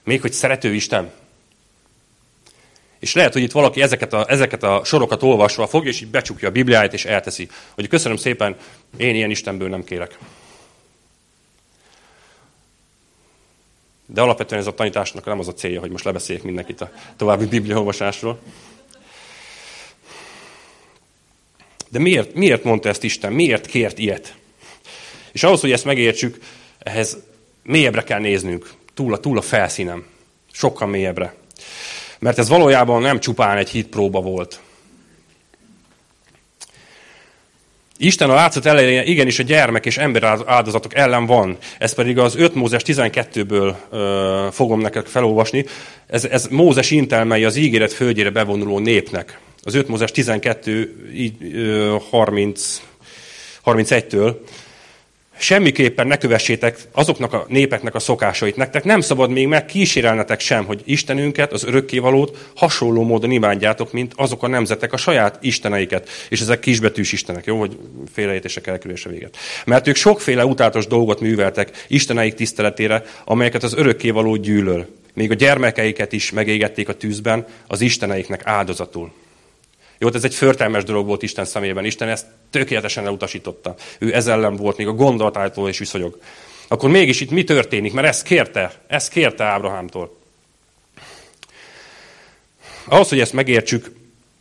[0.04, 1.12] Még hogy szerető Isten.
[3.00, 6.48] És lehet, hogy itt valaki ezeket a, ezeket a sorokat olvasva fogja, és így becsukja
[6.48, 7.50] a Bibliáját, és elteszi.
[7.74, 8.56] Hogy köszönöm szépen,
[8.98, 10.18] én ilyen Istenből nem kérek.
[14.14, 17.46] De alapvetően ez a tanításnak nem az a célja, hogy most lebeszéljek mindenkit a további
[17.46, 18.40] bibliaolvasásról.
[21.90, 23.34] De miért, miért mondta ezt Isten?
[23.34, 24.36] Miért kért ilyet?
[25.32, 26.38] És ahhoz, hogy ezt megértsük,
[26.80, 27.18] ehhez
[27.64, 30.06] mélyebbre kell néznünk túl a, túl a felszínem.
[30.52, 31.36] Sokkal mélyebbre.
[32.20, 34.60] Mert ez valójában nem csupán egy hitpróba volt.
[37.98, 41.58] Isten a látszat elején igenis a gyermek és ember áldozatok ellen van.
[41.78, 45.66] Ez pedig az 5 Mózes 12-ből ö, fogom neked felolvasni.
[46.08, 49.40] Ez, ez Mózes intelmei az ígéret földjére bevonuló népnek.
[49.64, 52.82] Az 5 Mózes 12, így, ö, 30,
[53.66, 54.36] 31-től
[55.38, 58.56] semmiképpen ne kövessétek azoknak a népeknek a szokásait.
[58.56, 64.14] Nektek nem szabad még meg kísérelnetek sem, hogy Istenünket, az örökkévalót hasonló módon imádjátok, mint
[64.16, 66.10] azok a nemzetek a saját isteneiket.
[66.30, 67.78] És ezek kisbetűs istenek, jó, hogy
[68.14, 69.38] félreértések elkerülése véget.
[69.66, 74.88] Mert ők sokféle utálatos dolgot műveltek Isteneik tiszteletére, amelyeket az örökkévaló gyűlöl.
[75.14, 79.12] Még a gyermekeiket is megégették a tűzben az isteneiknek áldozatul.
[80.04, 81.86] Jó, ez egy förtelmes dolog volt Isten szemében.
[81.86, 83.76] Isten ezt tökéletesen elutasította.
[84.00, 86.20] Ő ez ellen volt, még a gondolatától is viszonyog.
[86.68, 87.94] Akkor mégis itt mi történik?
[87.94, 90.18] Mert ezt kérte, ezt kérte Ábrahámtól.
[92.86, 93.92] Ahhoz, hogy ezt megértsük,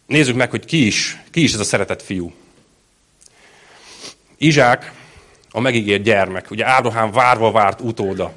[0.06, 2.32] nézzük meg, hogy ki is, ki is ez a szeretett fiú.
[4.36, 4.92] Izsák,
[5.50, 8.32] a megígért gyermek, ugye Ábrahám várva várt utóda.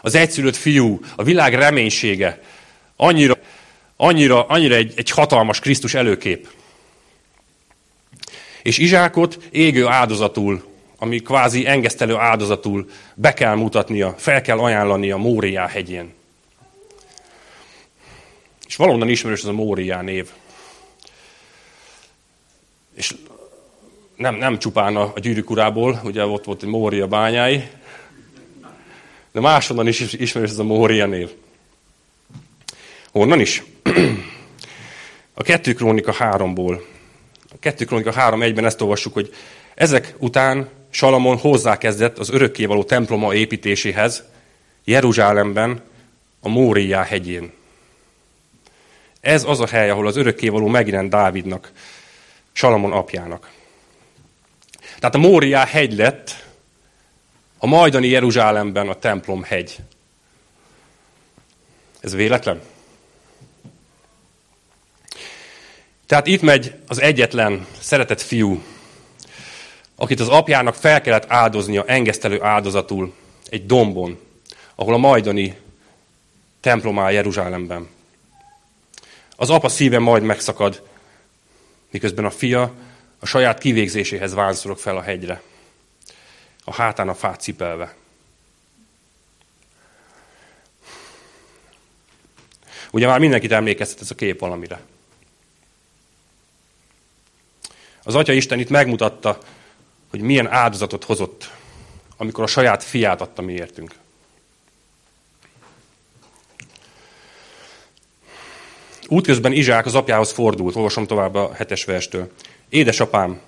[0.00, 2.42] Az egyszülött fiú, a világ reménysége,
[2.96, 3.38] annyira
[4.02, 6.48] annyira, annyira egy, egy hatalmas Krisztus előkép.
[8.62, 10.64] És Izsákot égő áldozatul,
[10.98, 16.12] ami kvázi engesztelő áldozatul be kell mutatnia, fel kell ajánlania Móriá hegyén.
[18.66, 20.28] És valonnan ismerős ez a Móriá név.
[22.94, 23.14] És
[24.16, 27.68] nem, nem csupán a, a gyűrűk urából, ugye ott volt egy Mória bányái,
[29.32, 31.30] de máshonnan is ismerős ez a Mória név.
[33.12, 33.62] Honnan is?
[35.34, 36.86] A kettő krónika háromból.
[37.52, 39.34] A 2 Kronika 3.1-ben ezt olvassuk, hogy
[39.74, 44.24] ezek után Salamon hozzákezdett az örökkévaló temploma építéséhez
[44.84, 45.82] Jeruzsálemben,
[46.40, 47.52] a Móriá hegyén.
[49.20, 51.72] Ez az a hely, ahol az örökkévaló megjelent Dávidnak,
[52.52, 53.50] Salamon apjának.
[54.98, 56.44] Tehát a Móriá hegy lett
[57.58, 59.76] a majdani Jeruzsálemben a templom hegy.
[62.00, 62.60] Ez véletlen?
[66.12, 68.62] Tehát itt megy az egyetlen szeretett fiú,
[69.96, 73.14] akit az apjának fel kellett áldoznia engesztelő áldozatul
[73.48, 74.20] egy dombon,
[74.74, 75.56] ahol a majdani
[76.60, 77.88] templom áll Jeruzsálemben.
[79.36, 80.82] Az apa szíve majd megszakad,
[81.90, 82.74] miközben a fia
[83.18, 85.42] a saját kivégzéséhez vánszorog fel a hegyre,
[86.64, 87.94] a hátán a fát cipelve.
[92.90, 94.80] Ugye már mindenkit emlékeztet ez a kép valamire.
[98.02, 99.38] Az Atya Isten itt megmutatta,
[100.10, 101.50] hogy milyen áldozatot hozott,
[102.16, 103.94] amikor a saját fiát adta miértünk.
[109.08, 112.30] Útközben Izsák az apjához fordult, olvasom tovább a hetes verstől.
[112.68, 113.40] Édesapám,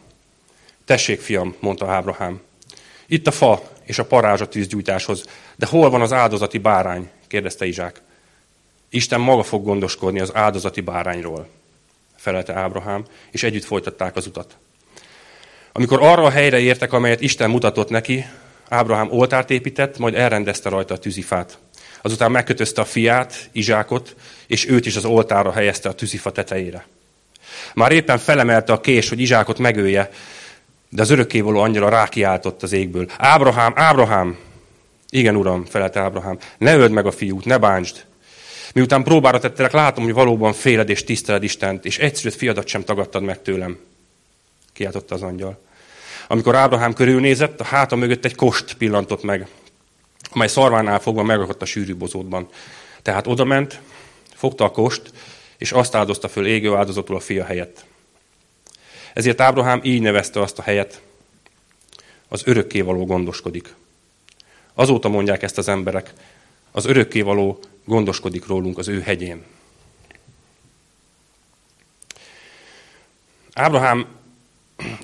[0.84, 2.40] tessék fiam, mondta Ábrahám.
[3.06, 5.24] Itt a fa és a parázs a tűzgyújtáshoz,
[5.56, 7.10] de hol van az áldozati bárány?
[7.26, 8.02] kérdezte Izsák.
[8.88, 11.48] Isten maga fog gondoskodni az áldozati bárányról,
[12.24, 14.56] felelte Ábrahám, és együtt folytatták az utat.
[15.72, 18.24] Amikor arra a helyre értek, amelyet Isten mutatott neki,
[18.68, 21.58] Ábrahám oltárt épített, majd elrendezte rajta a tűzifát.
[22.02, 26.86] Azután megkötözte a fiát, Izsákot, és őt is az oltára helyezte a tűzifa tetejére.
[27.74, 30.10] Már éppen felemelte a kés, hogy Izsákot megölje,
[30.88, 33.06] de az örökkévaló angyala rákiáltott az égből.
[33.18, 34.38] Ábrahám, Ábrahám!
[35.10, 38.04] Igen, uram, felelte Ábrahám, ne öld meg a fiút, ne bántsd.
[38.74, 43.22] Miután próbára tettelek, látom, hogy valóban féled és tiszteled Istent, és egyszerűt fiadat sem tagadtad
[43.22, 43.78] meg tőlem.
[44.72, 45.62] Kiáltotta az angyal.
[46.28, 49.48] Amikor Ábrahám körülnézett, a háta mögött egy kost pillantott meg,
[50.30, 52.48] amely szarvánál fogva megakadt a sűrű bozótban.
[53.02, 53.80] Tehát odament,
[54.34, 55.12] fogta a kost,
[55.58, 57.84] és azt áldozta föl égő áldozatul a fia helyett.
[59.12, 61.00] Ezért Ábrahám így nevezte azt a helyet,
[62.28, 63.74] az örökkévaló gondoskodik.
[64.74, 66.12] Azóta mondják ezt az emberek,
[66.70, 69.42] az örökkévaló gondoskodik rólunk az ő hegyén.
[73.52, 74.06] Ábrahám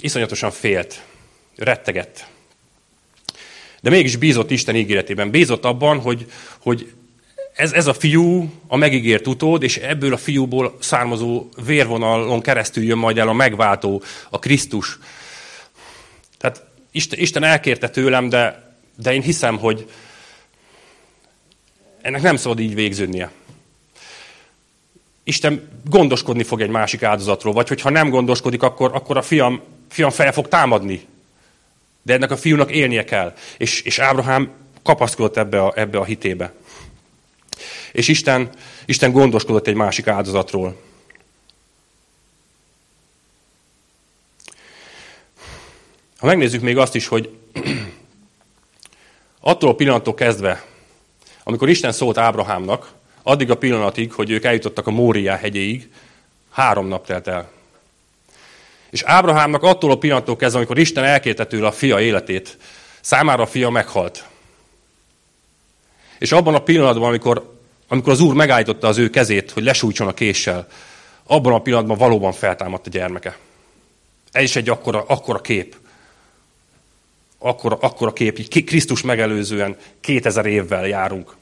[0.00, 1.04] iszonyatosan félt,
[1.56, 2.26] rettegett.
[3.80, 5.30] De mégis bízott Isten ígéretében.
[5.30, 6.92] Bízott abban, hogy, hogy
[7.54, 12.98] ez, ez a fiú a megígért utód, és ebből a fiúból származó vérvonalon keresztül jön
[12.98, 14.98] majd el a megváltó, a Krisztus.
[16.38, 19.90] Tehát Isten, Isten elkérte tőlem, de, de én hiszem, hogy
[22.02, 23.30] ennek nem szabad így végződnie.
[25.24, 30.10] Isten gondoskodni fog egy másik áldozatról, vagy hogyha nem gondoskodik, akkor, akkor a fiam, fiam
[30.10, 31.06] fel fog támadni.
[32.02, 33.34] De ennek a fiúnak élnie kell.
[33.58, 34.50] És, és Ábrahám
[34.82, 36.52] kapaszkodott ebbe a, ebbe a hitébe.
[37.92, 38.50] És Isten,
[38.84, 40.80] Isten gondoskodott egy másik áldozatról.
[46.18, 47.30] Ha megnézzük még azt is, hogy
[49.40, 50.64] attól a pillanattól kezdve,
[51.50, 55.90] amikor Isten szólt Ábrahámnak, addig a pillanatig, hogy ők eljutottak a Móriá hegyéig,
[56.50, 57.50] három nap telt el.
[58.90, 62.56] És Ábrahámnak attól a pillanattól kezdve, amikor Isten elkérte tőle a fia életét,
[63.00, 64.24] számára a fia meghalt.
[66.18, 67.56] És abban a pillanatban, amikor,
[67.88, 70.66] amikor az Úr megállította az ő kezét, hogy lesújtson a késsel,
[71.24, 73.36] abban a pillanatban valóban feltámadt a gyermeke.
[74.32, 75.76] Ez is egy akkora, akkora kép.
[77.38, 81.38] Akkora, akkora kép, így Krisztus megelőzően 2000 évvel járunk.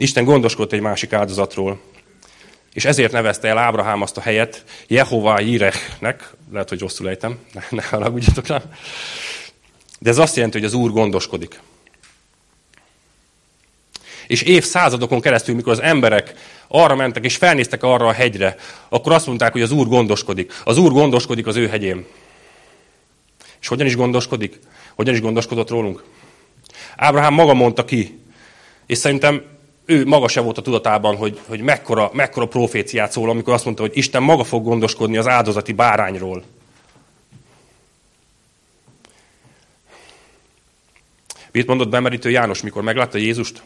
[0.00, 1.80] Isten gondoskodott egy másik áldozatról,
[2.72, 7.62] és ezért nevezte el Ábrahám azt a helyet Jehová Jirechnek, lehet, hogy rosszul ejtem, ne,
[7.70, 8.62] ne haragudjatok rá.
[9.98, 11.60] De ez azt jelenti, hogy az Úr gondoskodik.
[14.26, 16.34] És évszázadokon keresztül, mikor az emberek
[16.68, 18.56] arra mentek és felnéztek arra a hegyre,
[18.88, 20.52] akkor azt mondták, hogy az Úr gondoskodik.
[20.64, 22.06] Az Úr gondoskodik az ő hegyén.
[23.60, 24.58] És hogyan is gondoskodik?
[24.94, 26.04] Hogyan is gondoskodott rólunk?
[26.96, 28.20] Ábrahám maga mondta ki,
[28.86, 33.54] és szerintem ő maga se volt a tudatában, hogy, hogy mekkora, mekkora proféciát szól, amikor
[33.54, 36.44] azt mondta, hogy Isten maga fog gondoskodni az áldozati bárányról.
[41.52, 43.62] Mit mondott bemerítő János, mikor meglátta Jézust?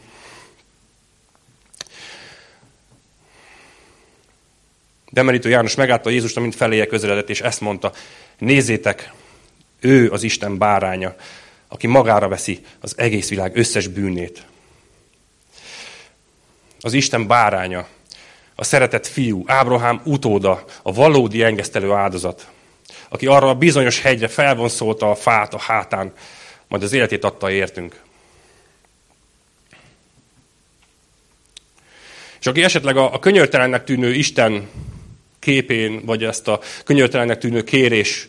[5.11, 7.91] Bemerítő János meglátta Jézust, amint feléje közeledett, és ezt mondta,
[8.37, 9.13] nézzétek,
[9.79, 11.15] ő az Isten báránya,
[11.67, 14.45] aki magára veszi az egész világ összes bűnét
[16.85, 17.87] az Isten báránya.
[18.55, 22.47] a szeretett fiú, Ábrahám utóda, a valódi engesztelő áldozat,
[23.09, 26.13] aki arra a bizonyos hegyre felvonszolta a fát a hátán,
[26.67, 28.01] majd az életét adta értünk.
[32.39, 34.69] És aki esetleg a, a könyörtelennek tűnő Isten
[35.39, 38.27] képén, vagy ezt a könyörtelennek tűnő kérés,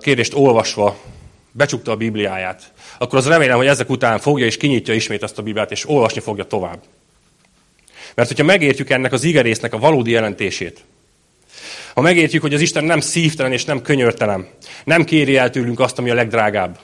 [0.00, 0.98] kérést olvasva
[1.52, 5.42] becsukta a Bibliáját, akkor az remélem, hogy ezek után fogja és kinyitja ismét azt a
[5.42, 6.82] Bibliát, és olvasni fogja tovább.
[8.14, 10.84] Mert hogyha megértjük ennek az igerésznek a valódi jelentését,
[11.94, 14.48] ha megértjük, hogy az Isten nem szívtelen és nem könyörtelen,
[14.84, 16.78] nem kéri el tőlünk azt, ami a legdrágább,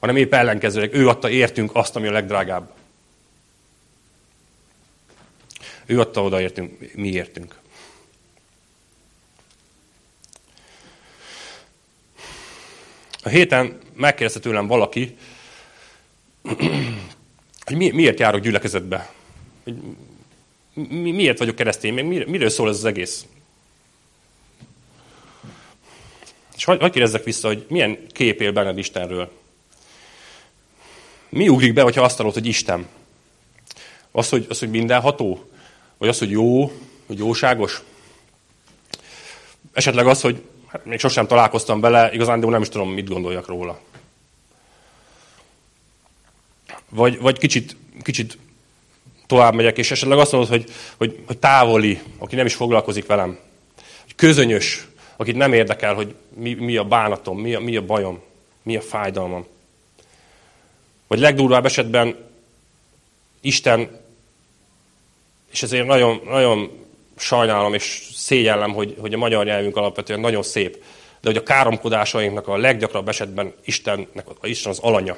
[0.00, 2.72] hanem épp ellenkezőleg ő adta értünk azt, ami a legdrágább.
[5.86, 7.54] Ő adta oda értünk, mi értünk.
[13.22, 15.16] A héten megkérdezte tőlem valaki,
[17.66, 19.12] hogy mi, miért járok gyülekezetbe.
[20.76, 23.26] Mi, miért vagyok keresztény, még miről szól ez az egész.
[26.56, 29.30] És hogy, hogy kérdezzek vissza, hogy milyen kép él benned Istenről?
[31.28, 32.86] Mi ugrik be, hogyha azt hallod, hogy Isten?
[34.10, 35.50] Az, hogy, az, hogy mindenható?
[35.98, 36.72] Vagy az, hogy jó,
[37.06, 37.82] hogy jóságos?
[39.72, 43.46] Esetleg az, hogy hát még sosem találkoztam bele, igazán, de nem is tudom, mit gondoljak
[43.46, 43.80] róla.
[46.88, 48.38] Vagy, vagy kicsit, kicsit
[49.26, 50.64] tovább megyek, és esetleg azt mondod, hogy,
[50.96, 53.38] hogy, hogy távoli, aki nem is foglalkozik velem.
[54.02, 54.86] Hogy közönyös,
[55.16, 58.22] akit nem érdekel, hogy mi, mi a bánatom, mi a, mi a bajom,
[58.62, 59.46] mi a fájdalmam.
[61.06, 62.16] Vagy legdurvább esetben
[63.40, 64.00] Isten,
[65.52, 66.84] és ezért nagyon, nagyon
[67.16, 70.74] sajnálom és szégyellem, hogy, hogy a magyar nyelvünk alapvetően nagyon szép,
[71.20, 75.16] de hogy a káromkodásainknak a leggyakrabb esetben Istennek, Isten az alanya.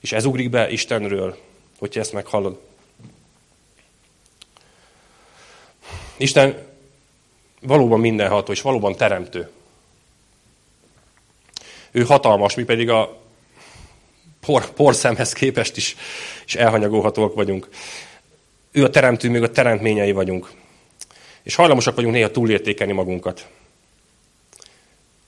[0.00, 1.36] És ez ugrik be Istenről,
[1.84, 2.60] hogyha ezt meghallod.
[6.16, 6.66] Isten
[7.60, 9.50] valóban mindenható, és valóban teremtő.
[11.90, 13.20] Ő hatalmas, mi pedig a
[14.40, 15.96] por, porszemhez képest is,
[16.46, 17.68] is elhanyagolhatóak vagyunk.
[18.72, 20.50] Ő a teremtő, még a teremtményei vagyunk.
[21.42, 23.48] És hajlamosak vagyunk néha túlértékelni magunkat.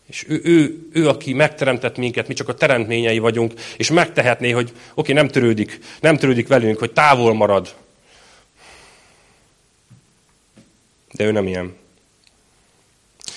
[0.06, 4.72] És ő, ő, ő, aki megteremtett minket, mi csak a teremtményei vagyunk, és megtehetné, hogy
[4.94, 7.74] oké, nem törődik, nem törődik velünk, hogy távol marad.
[11.12, 11.76] De ő nem ilyen.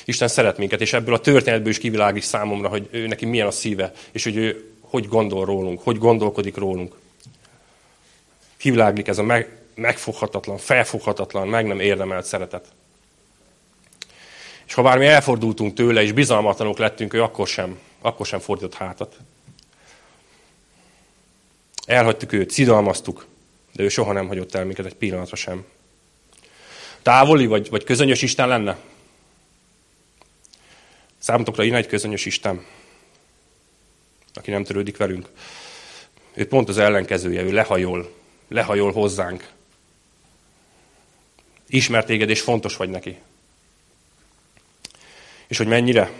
[0.05, 3.51] Isten szeret minket, és ebből a történetből is kivilágít számomra, hogy ő neki milyen a
[3.51, 6.95] szíve, és hogy ő hogy gondol rólunk, hogy gondolkodik rólunk.
[8.57, 12.67] Kiviláglik ez a meg, megfoghatatlan, felfoghatatlan, meg nem érdemelt szeretet.
[14.69, 19.17] És ha bármi elfordultunk tőle, és bizalmatlanok lettünk, ő akkor sem, akkor sem fordított hátat.
[21.85, 23.25] Elhagytuk őt, szidalmaztuk,
[23.73, 25.65] de ő soha nem hagyott el minket egy pillanatra sem.
[27.01, 28.77] Távoli vagy, vagy közönyös Isten lenne?
[31.17, 32.65] Számotokra én egy közönyös Isten,
[34.33, 35.29] aki nem törődik velünk.
[36.33, 38.13] Ő pont az ellenkezője, ő lehajol,
[38.47, 39.49] lehajol hozzánk.
[41.67, 43.17] Ismert téged, és fontos vagy neki.
[45.49, 46.11] És hogy mennyire,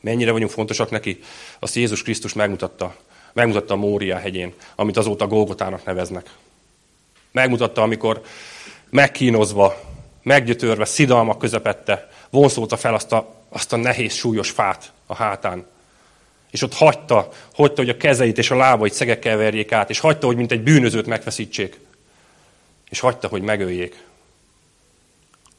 [0.00, 1.20] mennyire vagyunk fontosak neki,
[1.58, 2.96] azt Jézus Krisztus megmutatta.
[3.32, 6.30] Megmutatta a Mória hegyén, amit azóta Golgotának neveznek.
[7.32, 8.22] Megmutatta, amikor
[8.90, 9.80] megkínozva,
[10.22, 15.66] meggyötörve, szidalmak közepette, vonszolta fel azt a, azt a nehéz, súlyos fát a hátán.
[16.50, 20.26] És ott hagyta, hagyta, hogy a kezeit és a lábait szegekkel verjék át, és hagyta,
[20.26, 21.80] hogy mint egy bűnözőt megfeszítsék.
[22.90, 24.04] És hagyta, hogy megöljék.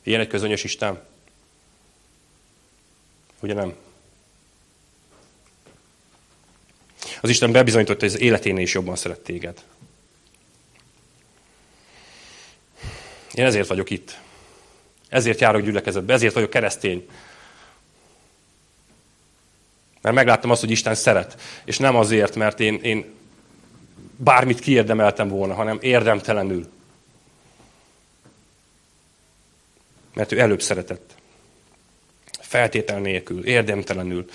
[0.04, 1.00] Ilyen egy közönyös Isten.
[3.46, 3.76] Ugye nem?
[7.22, 9.64] Az Isten bebizonyította, hogy az életénél is jobban szeret téged.
[13.34, 14.18] Én ezért vagyok itt.
[15.10, 17.08] Ezért járok gyülekezetbe, ezért vagyok keresztény.
[20.02, 21.42] Mert megláttam azt, hogy Isten szeret.
[21.66, 23.14] És nem azért, mert én, én
[24.18, 26.68] bármit kiérdemeltem volna, hanem érdemtelenül.
[30.14, 31.15] Mert ő előbb szeretett
[32.56, 34.26] feltétel nélkül, érdemtelenül,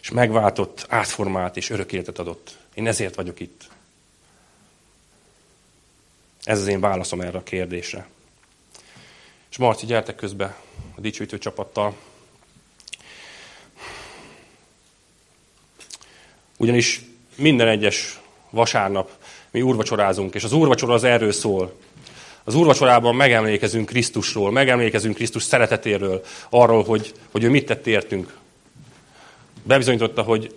[0.00, 2.56] és megváltott, átformált és örök életet adott.
[2.74, 3.68] Én ezért vagyok itt.
[6.44, 8.06] Ez az én válaszom erre a kérdésre.
[9.50, 10.56] És Marci, gyertek közbe
[10.96, 11.96] a dicsőítő csapattal.
[16.56, 17.00] Ugyanis
[17.36, 18.20] minden egyes
[18.50, 19.10] vasárnap
[19.50, 21.76] mi úrvacsorázunk, és az úrvacsora az erről szól,
[22.46, 28.36] az úrvacsorában megemlékezünk Krisztusról, megemlékezünk Krisztus szeretetéről, arról, hogy, hogy ő mit tett értünk.
[29.62, 30.54] Bebizonyította, hogy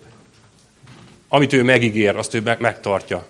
[1.28, 3.26] amit ő megígér, azt ő megtartja.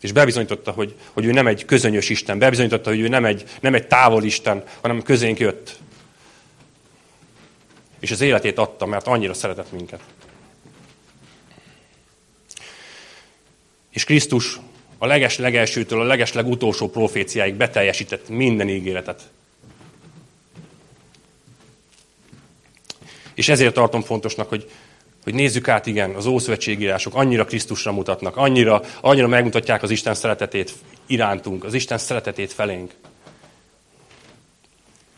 [0.00, 3.74] És bebizonyította, hogy, hogy ő nem egy közönyös Isten, bebizonyította, hogy ő nem egy, nem
[3.74, 5.78] egy távol Isten, hanem közénk jött.
[8.00, 10.00] És az életét adta, mert annyira szeretett minket.
[13.90, 14.60] És Krisztus
[15.04, 19.22] a leges legelsőtől a leges legutolsó proféciáig beteljesített minden ígéretet.
[23.34, 24.70] És ezért tartom fontosnak, hogy,
[25.24, 30.72] hogy nézzük át, igen, az ószövetségírások annyira Krisztusra mutatnak, annyira, annyira megmutatják az Isten szeretetét
[31.06, 32.92] irántunk, az Isten szeretetét felénk.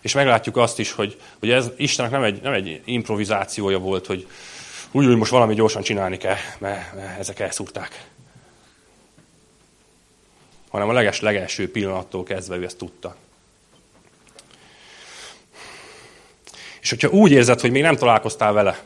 [0.01, 4.27] És meglátjuk azt is, hogy, hogy ez Istennek nem egy, nem egy improvizációja volt, hogy
[4.91, 8.15] úgy, úgy most valami gyorsan csinálni kell, mert, mert ezek elszúrták.
[10.77, 13.17] Hanem a leges legelső pillanattól kezdve ő ezt tudta.
[16.81, 18.83] És hogyha úgy érzed, hogy még nem találkoztál vele,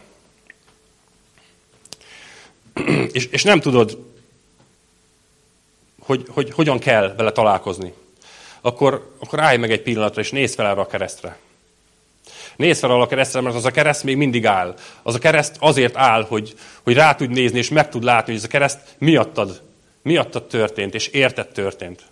[3.13, 3.99] és, és nem tudod,
[5.99, 7.93] hogy, hogy hogyan kell vele találkozni,
[8.61, 11.39] akkor, akkor állj meg egy pillanatra, és nézz fel erre a keresztre.
[12.57, 14.77] Nézz fel arra a keresztre, mert az a kereszt még mindig áll.
[15.03, 18.41] Az a kereszt azért áll, hogy, hogy rá tud nézni, és meg tud látni, hogy
[18.41, 19.69] ez a kereszt miattad,
[20.03, 22.03] miattad történt, és érted történt.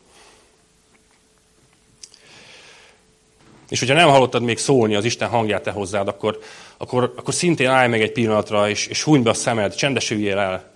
[3.69, 6.39] És hogyha nem hallottad még szólni az Isten hangját te hozzád, akkor,
[6.77, 10.73] akkor, akkor szintén állj meg egy pillanatra, és, és húny be a szemed, csendesüljél el.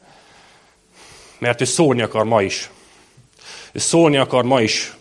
[1.39, 2.71] Mert ő szólni akar ma is.
[3.73, 4.97] Ő szólni akar ma is.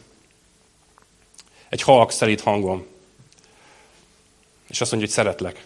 [1.70, 2.86] Egy halk, szelít hangom.
[4.68, 5.66] És azt mondja, hogy szeretlek.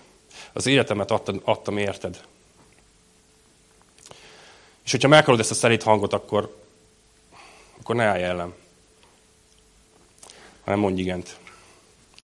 [0.53, 2.21] Az életemet adtam, adtam érted.
[4.86, 6.55] És hogyha meghallod ezt a szelít hangot, akkor,
[7.79, 8.53] akkor ne állj ellen.
[10.63, 11.38] Hanem mondj igent.